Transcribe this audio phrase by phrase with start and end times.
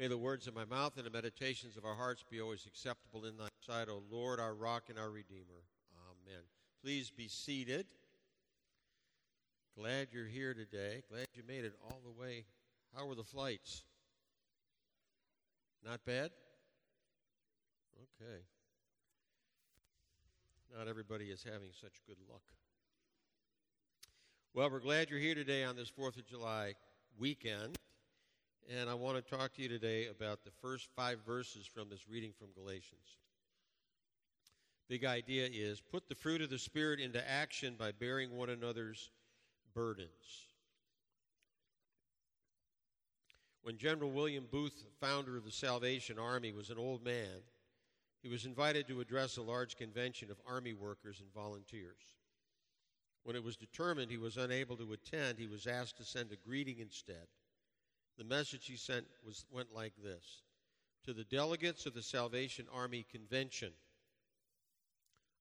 [0.00, 3.26] May the words of my mouth and the meditations of our hearts be always acceptable
[3.26, 5.66] in thy sight, O Lord, our rock and our redeemer.
[6.08, 6.40] Amen.
[6.82, 7.84] Please be seated.
[9.78, 11.02] Glad you're here today.
[11.10, 12.46] Glad you made it all the way.
[12.96, 13.82] How were the flights?
[15.84, 16.30] Not bad?
[18.22, 18.40] Okay.
[20.78, 22.40] Not everybody is having such good luck.
[24.54, 26.72] Well, we're glad you're here today on this 4th of July
[27.18, 27.76] weekend.
[28.78, 32.08] And I want to talk to you today about the first five verses from this
[32.08, 33.18] reading from Galatians.
[34.88, 39.10] Big idea is put the fruit of the Spirit into action by bearing one another's
[39.74, 40.46] burdens.
[43.62, 47.42] When General William Booth, founder of the Salvation Army, was an old man,
[48.22, 52.14] he was invited to address a large convention of Army workers and volunteers.
[53.24, 56.36] When it was determined he was unable to attend, he was asked to send a
[56.36, 57.26] greeting instead.
[58.18, 60.42] The message he sent was, went like this
[61.06, 63.72] To the delegates of the Salvation Army Convention,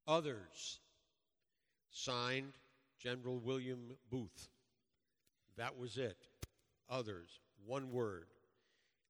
[0.07, 0.79] others,
[1.91, 2.53] signed
[2.99, 4.49] General William Booth.
[5.57, 6.17] That was it.
[6.89, 8.27] Others, one word.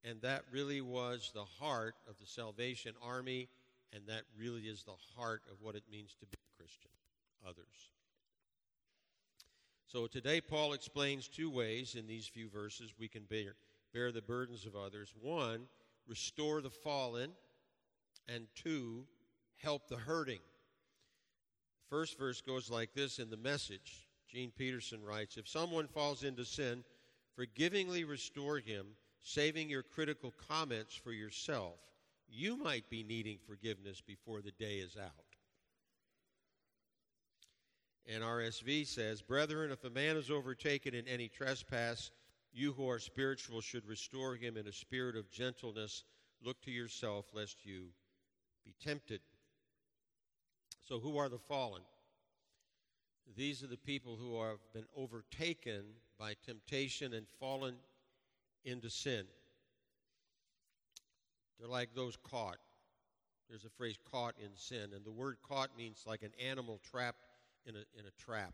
[0.03, 3.49] And that really was the heart of the Salvation Army,
[3.93, 6.91] and that really is the heart of what it means to be a Christian.
[7.47, 7.98] Others.
[9.91, 13.55] So today, Paul explains two ways in these few verses we can bear,
[13.91, 15.15] bear the burdens of others.
[15.19, 15.65] One,
[16.07, 17.31] restore the fallen,
[18.27, 19.05] and two,
[19.57, 20.41] help the hurting.
[21.89, 24.07] First verse goes like this in the message.
[24.31, 26.83] Gene Peterson writes If someone falls into sin,
[27.35, 28.85] forgivingly restore him,
[29.23, 31.79] saving your critical comments for yourself.
[32.29, 35.28] You might be needing forgiveness before the day is out.
[38.07, 42.11] And RSV says, Brethren, if a man is overtaken in any trespass,
[42.51, 46.03] you who are spiritual should restore him in a spirit of gentleness.
[46.43, 47.87] Look to yourself, lest you
[48.65, 49.21] be tempted.
[50.87, 51.83] So, who are the fallen?
[53.35, 55.83] These are the people who have been overtaken
[56.17, 57.75] by temptation and fallen
[58.65, 59.25] into sin.
[61.59, 62.57] They're like those caught.
[63.49, 67.25] There's a phrase caught in sin, and the word caught means like an animal trapped
[67.65, 68.53] in a, in a trap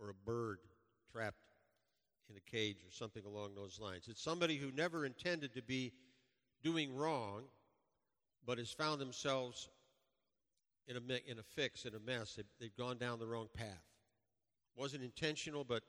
[0.00, 0.58] or a bird
[1.12, 1.44] trapped
[2.30, 4.04] in a cage or something along those lines.
[4.08, 5.92] It's somebody who never intended to be
[6.62, 7.44] doing wrong,
[8.46, 9.68] but has found themselves
[10.86, 12.34] in a, in a fix, in a mess.
[12.34, 13.84] They've, they've gone down the wrong path.
[14.76, 15.82] Wasn't intentional, but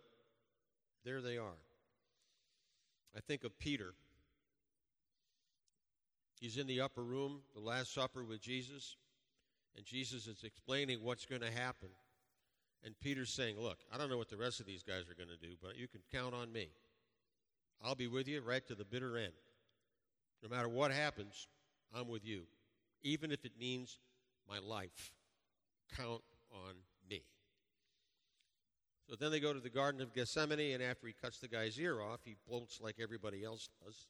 [1.06, 1.60] there they are.
[3.16, 3.94] I think of Peter.
[6.40, 8.96] He's in the upper room, the Last Supper with Jesus,
[9.76, 11.90] and Jesus is explaining what's going to happen.
[12.84, 15.30] And Peter's saying, Look, I don't know what the rest of these guys are going
[15.30, 16.70] to do, but you can count on me.
[17.84, 19.34] I'll be with you right to the bitter end.
[20.44, 21.48] No matter what happens,
[21.94, 22.44] I'm with you,
[23.04, 24.00] even if it means
[24.48, 25.12] my life.
[25.98, 26.74] Count on
[27.10, 27.24] me.
[29.10, 31.80] So then they go to the Garden of Gethsemane, and after he cuts the guy's
[31.80, 34.08] ear off, he bolts like everybody else does.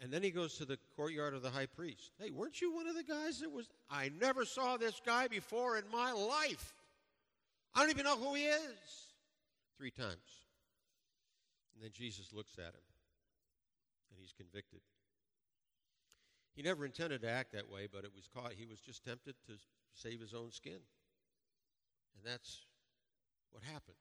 [0.00, 2.10] And then he goes to the courtyard of the high priest.
[2.18, 3.68] Hey, weren't you one of the guys that was.
[3.90, 6.74] I never saw this guy before in my life.
[7.76, 9.12] I don't even know who he is.
[9.76, 10.46] Three times.
[11.74, 12.86] And then Jesus looks at him
[14.10, 14.80] and he's convicted.
[16.54, 18.54] He never intended to act that way, but it was caught.
[18.56, 19.52] He was just tempted to
[19.92, 20.80] save his own skin.
[22.16, 22.62] And that's
[23.50, 23.96] what happened.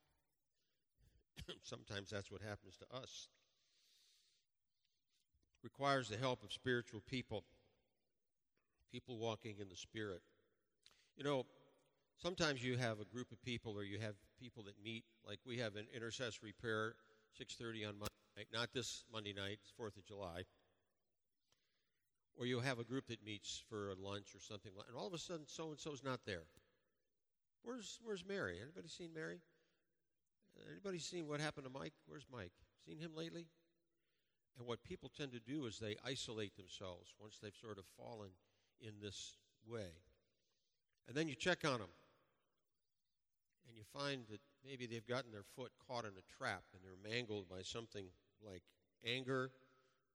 [1.64, 3.28] Sometimes that's what happens to us.
[5.64, 7.44] Requires the help of spiritual people,
[8.90, 10.22] people walking in the Spirit.
[11.18, 11.46] You know,
[12.18, 15.58] sometimes you have a group of people or you have people that meet like we
[15.58, 16.96] have an intercessory prayer
[17.40, 20.44] 6.30 on monday night not this monday night it's 4th of july.
[22.38, 25.08] Or you'll have a group that meets for a lunch or something like and all
[25.08, 26.44] of a sudden so and so's not there.
[27.64, 28.60] Where's where's mary?
[28.62, 29.40] Anybody seen mary?
[30.70, 31.94] Anybody seen what happened to mike?
[32.08, 32.52] Where's mike?
[32.86, 33.48] Seen him lately?
[34.58, 38.30] And what people tend to do is they isolate themselves once they've sort of fallen
[38.80, 39.38] in this
[39.68, 39.92] way.
[41.08, 41.90] And then you check on them
[43.68, 47.12] and you find that maybe they've gotten their foot caught in a trap and they're
[47.12, 48.06] mangled by something
[48.46, 48.62] like
[49.06, 49.52] anger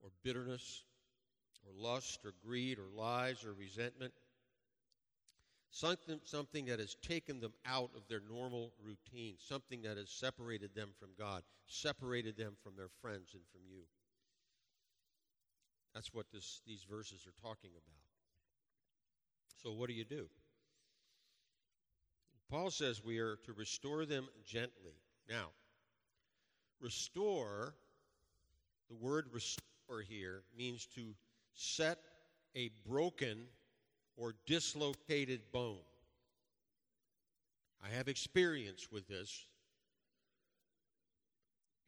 [0.02, 0.84] or bitterness
[1.66, 4.12] or lust or greed or lies or resentment.
[5.72, 10.74] Something, something that has taken them out of their normal routine, something that has separated
[10.74, 13.82] them from God, separated them from their friends and from you.
[15.94, 18.00] That's what this, these verses are talking about.
[19.62, 20.28] So, what do you do?
[22.50, 24.94] Paul says we are to restore them gently.
[25.28, 25.50] Now,
[26.80, 27.76] restore,
[28.88, 31.14] the word restore here means to
[31.54, 31.98] set
[32.56, 33.44] a broken
[34.16, 35.78] or dislocated bone.
[37.84, 39.46] I have experience with this.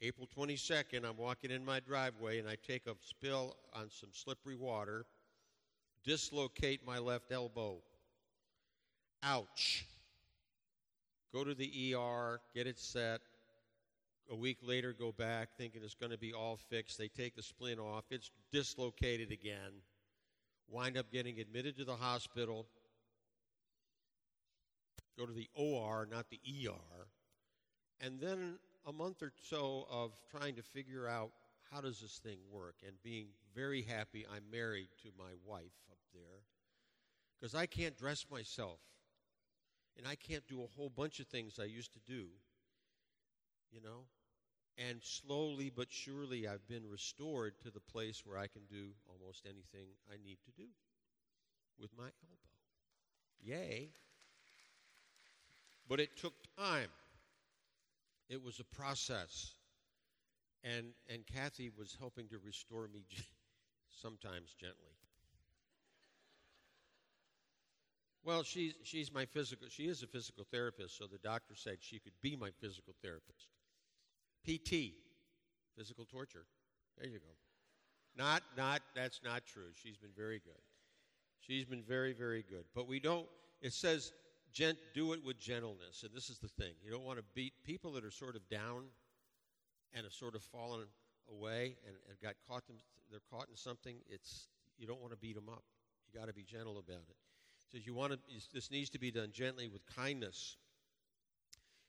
[0.00, 4.56] April 22nd, I'm walking in my driveway and I take a spill on some slippery
[4.56, 5.06] water,
[6.04, 7.78] dislocate my left elbow.
[9.24, 9.86] Ouch.
[11.32, 13.20] Go to the ER, get it set.
[14.30, 16.98] A week later, go back thinking it's going to be all fixed.
[16.98, 19.82] They take the splint off, it's dislocated again.
[20.68, 22.66] Wind up getting admitted to the hospital.
[25.18, 27.06] Go to the OR, not the ER.
[28.00, 31.30] And then a month or so of trying to figure out
[31.70, 35.98] how does this thing work and being very happy I'm married to my wife up
[36.12, 36.40] there
[37.40, 38.78] because I can't dress myself
[39.96, 42.26] and I can't do a whole bunch of things I used to do,
[43.70, 44.04] you know.
[44.78, 49.44] And slowly but surely, I've been restored to the place where I can do almost
[49.44, 50.68] anything I need to do
[51.78, 52.42] with my elbow.
[53.42, 53.90] Yay.
[55.88, 56.88] But it took time.
[58.30, 59.52] It was a process.
[60.64, 63.04] And, and Kathy was helping to restore me
[64.00, 65.01] sometimes gently.
[68.24, 71.98] Well, she's, she's my physical, she is a physical therapist, so the doctor said she
[71.98, 73.48] could be my physical therapist.
[74.46, 74.94] PT,
[75.76, 76.44] physical torture.
[76.98, 77.34] There you go.
[78.16, 79.70] Not, not, that's not true.
[79.74, 80.60] She's been very good.
[81.40, 82.64] She's been very, very good.
[82.74, 83.26] But we don't,
[83.60, 84.12] it says,
[84.52, 86.04] gent, do it with gentleness.
[86.04, 86.74] And this is the thing.
[86.84, 88.84] You don't want to beat people that are sort of down
[89.94, 90.86] and have sort of fallen
[91.28, 92.76] away and, and got caught them,
[93.10, 93.96] they're caught in something.
[94.08, 94.46] It's,
[94.78, 95.64] you don't want to beat them up.
[96.06, 97.16] You got to be gentle about it
[97.72, 98.18] says you want to,
[98.52, 100.56] this needs to be done gently with kindness.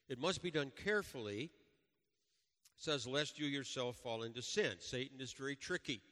[0.08, 1.50] It must be done carefully.
[2.76, 4.72] Says, lest you yourself fall into sin.
[4.80, 6.02] Satan is very tricky.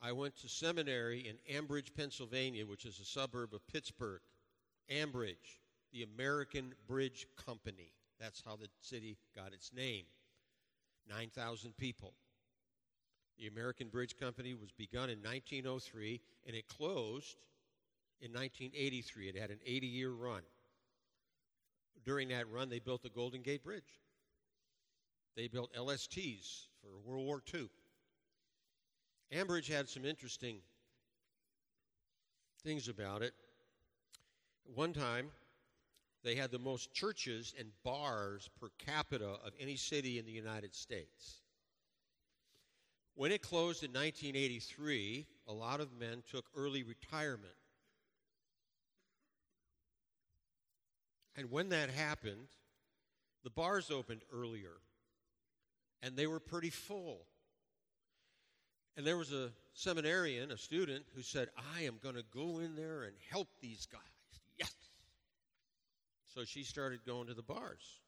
[0.00, 4.20] I went to seminary in Ambridge, Pennsylvania, which is a suburb of Pittsburgh.
[4.90, 5.58] Ambridge,
[5.92, 7.90] the American Bridge Company.
[8.20, 10.04] That's how the city got its name.
[11.08, 12.12] 9,000 people.
[13.38, 17.36] The American Bridge Company was begun in 1903 and it closed
[18.20, 19.28] in 1983.
[19.28, 20.42] It had an 80 year run.
[22.04, 24.00] During that run, they built the Golden Gate Bridge.
[25.36, 27.68] They built LSTs for World War II.
[29.32, 30.58] Ambridge had some interesting
[32.62, 33.34] things about it.
[34.74, 35.30] One time,
[36.22, 40.74] they had the most churches and bars per capita of any city in the United
[40.74, 41.43] States.
[43.16, 47.54] When it closed in 1983, a lot of men took early retirement.
[51.36, 52.48] And when that happened,
[53.44, 54.80] the bars opened earlier,
[56.02, 57.26] and they were pretty full.
[58.96, 62.76] And there was a seminarian, a student, who said, I am going to go in
[62.76, 64.00] there and help these guys.
[64.58, 64.72] Yes.
[66.34, 68.00] So she started going to the bars.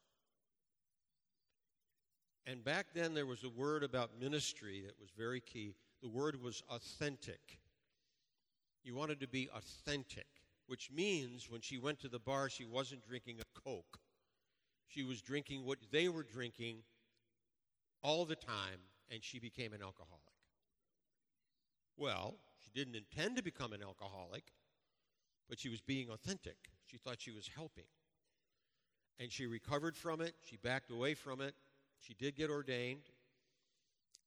[2.46, 5.74] And back then, there was a word about ministry that was very key.
[6.00, 7.58] The word was authentic.
[8.84, 10.26] You wanted to be authentic,
[10.68, 13.98] which means when she went to the bar, she wasn't drinking a Coke.
[14.86, 16.78] She was drinking what they were drinking
[18.02, 18.78] all the time,
[19.10, 20.22] and she became an alcoholic.
[21.96, 24.44] Well, she didn't intend to become an alcoholic,
[25.48, 26.56] but she was being authentic.
[26.84, 27.86] She thought she was helping.
[29.18, 31.54] And she recovered from it, she backed away from it,
[32.00, 33.02] she did get ordained.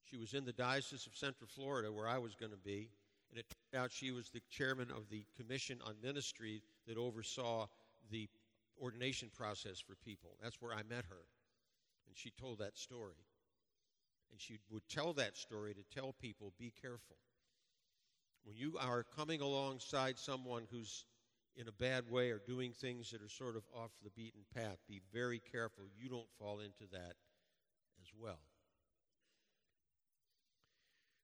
[0.10, 2.90] She was in the Diocese of Central Florida, where I was going to be,
[3.30, 7.68] and it turned out she was the chairman of the Commission on Ministry that oversaw
[8.12, 8.28] the
[8.82, 10.32] ordination process for people.
[10.42, 11.26] That's where I met her.
[12.08, 13.22] And she told that story.
[14.32, 17.18] And she would tell that story to tell people be careful.
[18.44, 21.06] When you are coming alongside someone who's
[21.56, 24.78] in a bad way or doing things that are sort of off the beaten path,
[24.88, 27.14] be very careful you don't fall into that
[28.22, 28.40] well.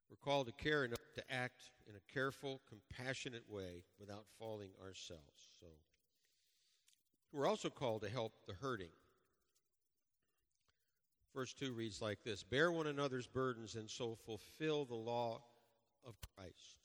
[0.10, 5.50] We're called to care enough to act in a careful, compassionate way without falling ourselves.
[5.60, 5.68] So,
[7.32, 8.92] we're also called to help the hurting.
[11.34, 15.42] Verse 2 reads like this Bear one another's burdens and so fulfill the law
[16.08, 16.78] of Christ.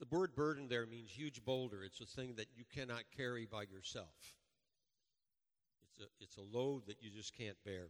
[0.00, 1.82] The word burden there means huge boulder.
[1.84, 4.34] It's a thing that you cannot carry by yourself.
[5.96, 7.88] It's a, it's a load that you just can't bear.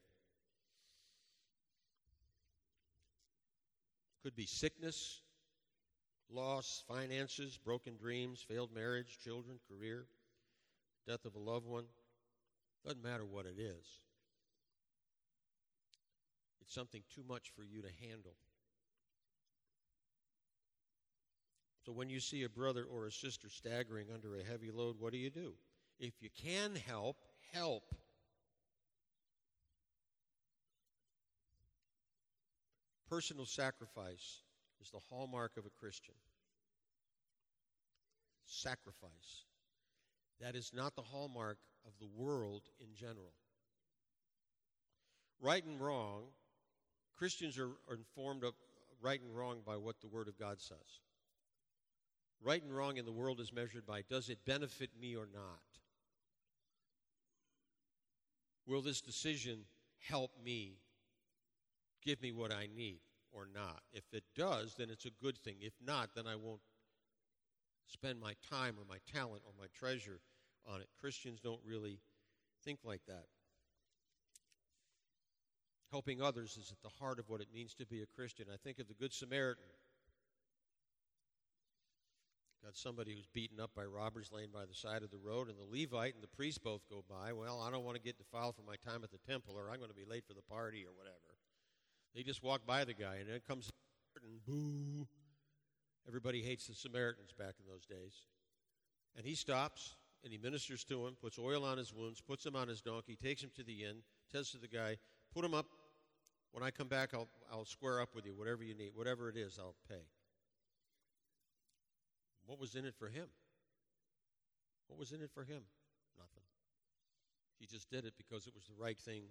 [4.23, 5.21] Could be sickness,
[6.31, 10.07] loss, finances, broken dreams, failed marriage, children, career,
[11.07, 11.85] death of a loved one.
[12.85, 14.01] Doesn't matter what it is.
[16.61, 18.35] It's something too much for you to handle.
[21.85, 25.13] So when you see a brother or a sister staggering under a heavy load, what
[25.13, 25.53] do you do?
[25.99, 27.19] If you can help,
[27.53, 27.95] help.
[33.09, 34.43] Personal sacrifice
[34.81, 36.15] is the hallmark of a Christian.
[38.47, 39.45] Sacrifice.
[40.41, 43.33] That is not the hallmark of the world in general.
[45.41, 46.25] Right and wrong,
[47.17, 48.55] Christians are, are informed of
[49.01, 51.01] right and wrong by what the Word of God says.
[52.43, 55.84] Right and wrong in the world is measured by does it benefit me or not?
[58.67, 59.65] Will this decision
[60.09, 60.79] help me,
[62.05, 63.01] give me what I need
[63.33, 63.83] or not?
[63.93, 65.57] If it does, then it's a good thing.
[65.61, 66.61] If not, then I won't
[67.87, 70.21] spend my time or my talent or my treasure
[70.67, 70.89] on it.
[70.99, 72.01] Christians don't really
[72.65, 73.27] think like that.
[75.91, 78.47] Helping others is at the heart of what it means to be a Christian.
[78.53, 79.65] I think of the Good Samaritan.
[82.65, 85.59] Got somebody who's beaten up by robbers laying by the side of the road, and
[85.59, 87.33] the Levite and the priest both go by.
[87.35, 89.79] Well, I don't want to get defiled for my time at the temple, or I'm
[89.79, 91.37] going to be late for the party, or whatever.
[92.15, 93.69] They just walk by the guy, and then comes
[94.23, 95.07] and boo.
[96.09, 98.15] Everybody hates the Samaritans back in those days.
[99.17, 102.57] And he stops and he ministers to him, puts oil on his wounds, puts him
[102.57, 103.97] on his donkey, takes him to the inn,
[104.31, 104.97] says to the guy,
[105.35, 105.67] Put him up.
[106.53, 108.35] When I come back, I'll, I'll square up with you.
[108.35, 110.07] Whatever you need, whatever it is, I'll pay.
[112.47, 113.27] What was in it for him?
[114.89, 115.63] What was in it for him?
[116.17, 116.45] Nothing.
[117.59, 119.23] He just did it because it was the right thing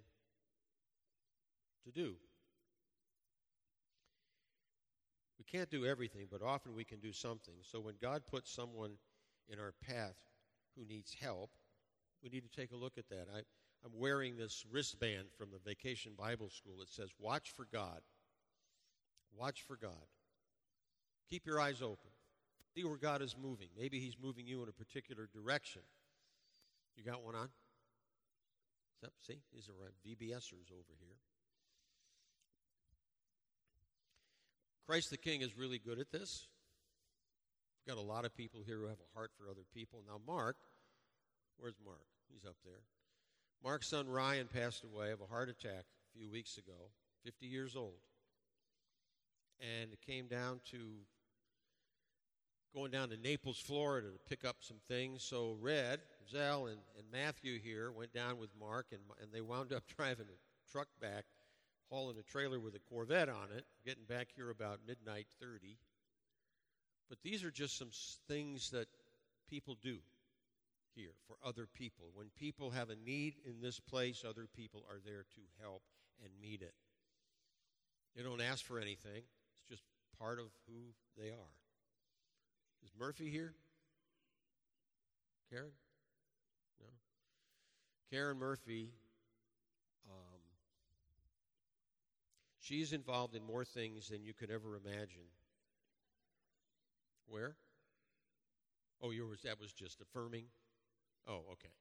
[1.84, 2.14] to do.
[5.38, 7.54] We can't do everything, but often we can do something.
[7.62, 8.92] So when God puts someone
[9.48, 10.16] in our path
[10.76, 11.50] who needs help,
[12.22, 13.26] we need to take a look at that.
[13.34, 13.40] I,
[13.84, 16.80] I'm wearing this wristband from the Vacation Bible School.
[16.80, 18.00] It says, Watch for God.
[19.36, 20.06] Watch for God.
[21.28, 22.13] Keep your eyes open.
[22.74, 23.68] See where God is moving.
[23.78, 25.82] Maybe He's moving you in a particular direction.
[26.96, 27.48] You got one on?
[29.26, 31.16] See, these are VBSers over here.
[34.86, 36.46] Christ the King is really good at this.
[37.86, 40.02] We've got a lot of people here who have a heart for other people.
[40.06, 40.56] Now, Mark,
[41.58, 42.06] where's Mark?
[42.32, 42.82] He's up there.
[43.62, 46.90] Mark's son Ryan passed away of a heart attack a few weeks ago,
[47.24, 48.00] 50 years old.
[49.60, 50.78] And it came down to
[52.74, 55.22] going down to Naples, Florida to pick up some things.
[55.22, 59.72] So Red, Zell, and, and Matthew here went down with Mark, and, and they wound
[59.72, 61.24] up driving a truck back,
[61.88, 65.78] hauling a trailer with a Corvette on it, getting back here about midnight 30.
[67.08, 67.90] But these are just some
[68.28, 68.88] things that
[69.48, 69.98] people do
[70.96, 72.06] here for other people.
[72.14, 75.82] When people have a need in this place, other people are there to help
[76.22, 76.74] and meet it.
[78.16, 79.82] They don't ask for anything, it's just
[80.18, 81.63] part of who they are.
[82.84, 83.54] Is Murphy here?
[85.50, 85.72] Karen?
[86.80, 86.86] No?
[88.10, 88.90] Karen Murphy,
[90.08, 90.40] um,
[92.60, 95.24] she's involved in more things than you could ever imagine.
[97.26, 97.56] Where?
[99.02, 100.44] Oh, yours, that was just affirming?
[101.26, 101.72] Oh, okay.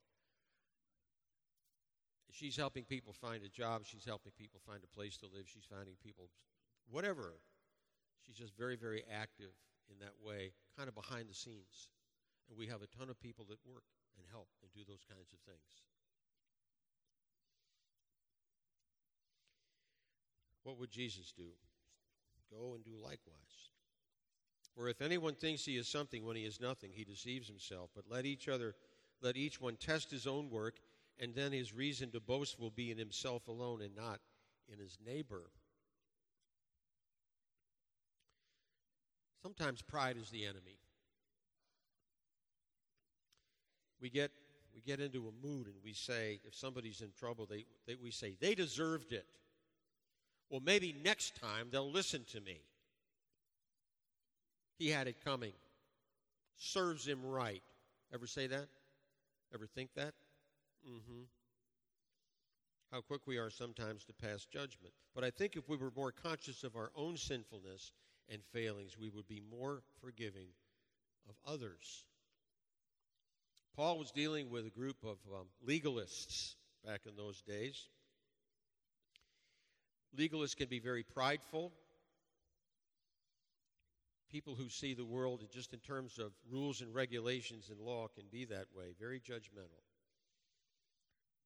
[2.32, 3.84] She's helping people find a job.
[3.86, 5.44] She's helping people find a place to live.
[5.46, 6.30] She's finding people,
[6.90, 7.34] whatever.
[8.26, 9.52] She's just very, very active
[9.92, 11.90] in that way, kind of behind the scenes.
[12.50, 13.84] And we have a ton of people that work
[14.18, 15.84] and help and do those kinds of things.
[20.64, 21.52] What would Jesus do?
[22.52, 23.72] Go and do likewise.
[24.76, 27.90] For if anyone thinks he is something when he is nothing, he deceives himself.
[27.96, 28.76] But let each other,
[29.22, 30.76] let each one test his own work,
[31.20, 34.20] and then his reason to boast will be in himself alone and not
[34.72, 35.52] in his neighbor.
[39.44, 40.80] Sometimes pride is the enemy.
[44.02, 44.32] We get,
[44.74, 48.10] we get into a mood and we say, if somebody's in trouble, they, they, we
[48.10, 49.26] say, they deserved it.
[50.50, 52.62] Well, maybe next time they'll listen to me.
[54.78, 55.54] He had it coming.
[56.58, 57.64] Serves him right.
[58.14, 58.68] Ever say that?
[59.54, 60.14] Ever think that?
[60.90, 61.24] Mm-hmm.
[62.92, 64.94] How quick we are sometimes to pass judgment.
[65.14, 67.92] But I think if we were more conscious of our own sinfulness
[68.32, 70.48] and failings, we would be more forgiving
[71.28, 72.06] of others.
[73.76, 77.88] Paul was dealing with a group of um, legalists back in those days.
[80.18, 81.72] Legalists can be very prideful.
[84.32, 88.26] People who see the world just in terms of rules and regulations and law can
[88.32, 89.82] be that way, very judgmental.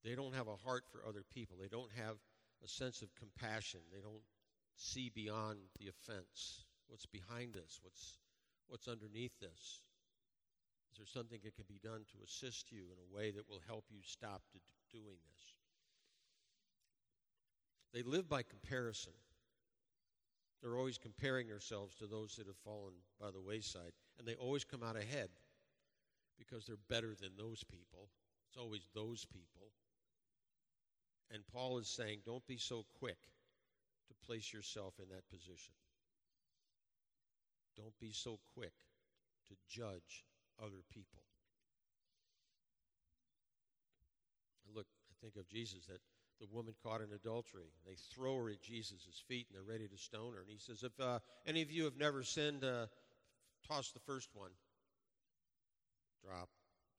[0.04, 1.58] They don't have a heart for other people.
[1.62, 2.16] They don't have
[2.64, 3.82] a sense of compassion.
[3.94, 4.24] They don't
[4.76, 6.66] see beyond the offense.
[6.88, 7.80] What's behind this?
[7.84, 8.18] What's,
[8.68, 9.82] what's underneath this?
[10.92, 13.62] Is there something that can be done to assist you in a way that will
[13.68, 14.42] help you stop
[14.92, 15.54] doing this?
[17.94, 19.14] They live by comparison.
[20.62, 24.64] They're always comparing themselves to those that have fallen by the wayside, and they always
[24.64, 25.30] come out ahead
[26.38, 28.10] because they're better than those people.
[28.50, 29.72] It's always those people.
[31.32, 33.18] And Paul is saying, don't be so quick
[34.08, 35.74] to place yourself in that position.
[37.88, 38.74] Don't be so quick
[39.48, 40.26] to judge
[40.60, 41.24] other people.
[44.76, 46.02] look, I think of Jesus that
[46.42, 47.72] the woman caught in adultery.
[47.86, 50.42] They throw her at Jesus' feet and they're ready to stone her.
[50.42, 52.88] And he says, If uh, any of you have never sinned, uh,
[53.66, 54.52] toss the first one.
[56.22, 56.50] Drop,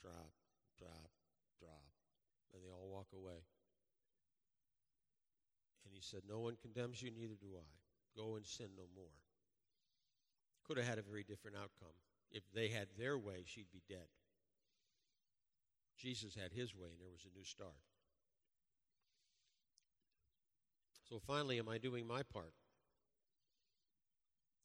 [0.00, 0.32] drop,
[0.78, 1.10] drop,
[1.60, 1.92] drop.
[2.54, 3.44] And they all walk away.
[5.84, 7.68] And he said, No one condemns you, neither do I.
[8.18, 9.27] Go and sin no more.
[10.68, 11.96] Could have had a very different outcome.
[12.30, 14.06] If they had their way, she'd be dead.
[15.96, 17.72] Jesus had his way, and there was a new start.
[21.08, 22.52] So finally, am I doing my part?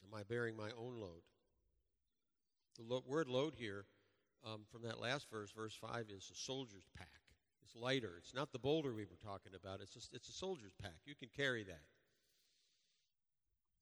[0.04, 1.24] Am I bearing my own load?
[2.76, 3.86] The lo- word load here
[4.46, 7.08] um, from that last verse, verse 5, is a soldier's pack.
[7.64, 8.16] It's lighter.
[8.18, 9.80] It's not the boulder we were talking about.
[9.80, 10.98] It's a, it's a soldier's pack.
[11.06, 11.86] You can carry that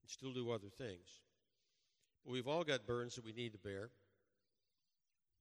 [0.01, 1.21] and still do other things.
[2.25, 3.89] We've all got burdens that we need to bear,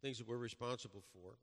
[0.02, 1.34] things that we're responsible for.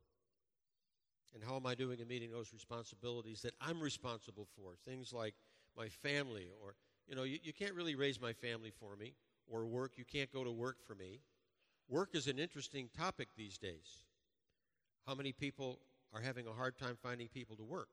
[1.33, 4.73] And how am I doing in meeting those responsibilities that I'm responsible for?
[4.85, 5.35] Things like
[5.77, 6.75] my family, or,
[7.07, 9.13] you know, you, you can't really raise my family for me,
[9.47, 9.93] or work.
[9.97, 11.19] You can't go to work for me.
[11.89, 14.03] Work is an interesting topic these days.
[15.05, 15.79] How many people
[16.13, 17.89] are having a hard time finding people to work?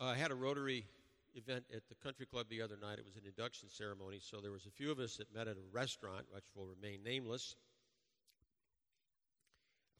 [0.00, 0.86] I had a Rotary
[1.34, 2.98] event at the country club the other night.
[2.98, 5.56] It was an induction ceremony, so there was a few of us that met at
[5.56, 7.56] a restaurant, which will remain nameless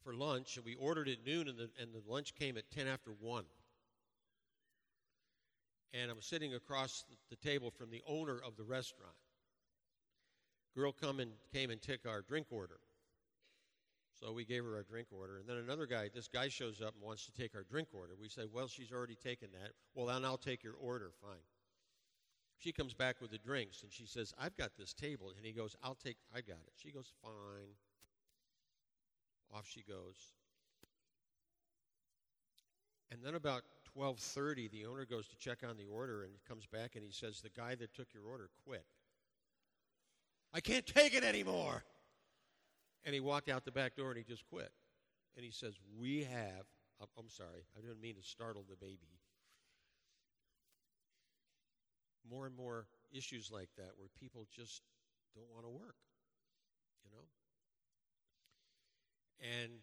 [0.05, 2.87] for lunch, and we ordered at noon, and the, and the lunch came at 10
[2.87, 3.45] after 1.
[5.95, 9.15] And I was sitting across the table from the owner of the restaurant.
[10.77, 12.79] Girl come and came and took our drink order.
[14.25, 15.37] So we gave her our drink order.
[15.37, 18.15] And then another guy, this guy shows up and wants to take our drink order.
[18.19, 19.73] We say, Well, she's already taken that.
[19.95, 21.11] Well, then I'll take your order.
[21.21, 21.45] Fine.
[22.57, 25.35] She comes back with the drinks and she says, I've got this table.
[25.37, 26.73] And he goes, I'll take, I got it.
[26.75, 27.75] She goes, Fine.
[29.53, 30.17] Off she goes.
[33.11, 33.63] And then about
[33.95, 37.43] 12:30 the owner goes to check on the order and comes back and he says
[37.43, 38.87] the guy that took your order quit.
[40.55, 41.85] I can't take it anymore.
[43.05, 44.71] And he walked out the back door and he just quit.
[45.37, 46.65] And he says, "We have
[47.19, 47.65] I'm sorry.
[47.77, 49.21] I didn't mean to startle the baby.
[52.29, 54.83] More and more issues like that where people just
[55.35, 55.97] don't want to work,
[57.05, 57.25] you know?
[59.63, 59.81] And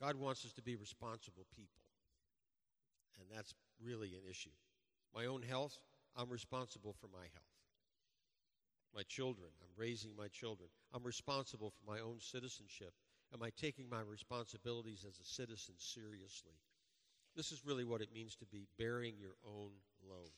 [0.00, 1.82] God wants us to be responsible people.
[3.18, 4.50] And that's really an issue.
[5.14, 5.80] My own health,
[6.16, 7.56] I'm responsible for my health.
[8.94, 10.68] My children, I'm raising my children.
[10.96, 12.94] I'm responsible for my own citizenship.
[13.34, 16.54] Am I taking my responsibilities as a citizen seriously?
[17.36, 19.72] This is really what it means to be bearing your own
[20.08, 20.30] load.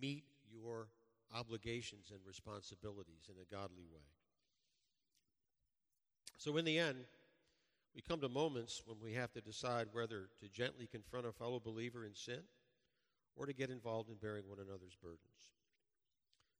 [0.00, 0.88] Meet your
[1.32, 4.02] obligations and responsibilities in a godly way.
[6.36, 7.04] So, in the end,
[7.94, 11.60] we come to moments when we have to decide whether to gently confront a fellow
[11.60, 12.40] believer in sin
[13.36, 15.20] or to get involved in bearing one another's burdens.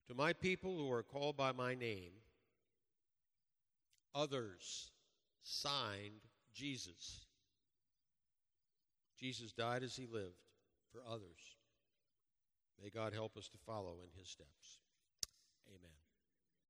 [0.08, 2.12] To my people who are called by my name,
[4.16, 4.90] others
[5.42, 6.22] signed
[6.54, 7.26] Jesus.
[9.20, 10.42] Jesus died as he lived
[10.92, 11.56] for others.
[12.82, 14.80] May God help us to follow in his steps.
[15.68, 15.95] Amen.